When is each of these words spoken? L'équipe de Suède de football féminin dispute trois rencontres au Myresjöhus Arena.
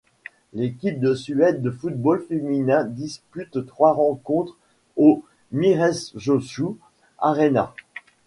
L'équipe 0.53 0.99
de 0.99 1.13
Suède 1.13 1.61
de 1.61 1.69
football 1.69 2.23
féminin 2.27 2.85
dispute 2.85 3.63
trois 3.67 3.91
rencontres 3.93 4.57
au 4.97 5.23
Myresjöhus 5.51 6.79
Arena. 7.19 7.71